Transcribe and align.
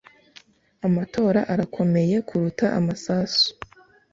Amatora 0.87 1.39
arakomeye 1.53 2.15
kuruta 2.27 2.65
amasasu 2.79 3.45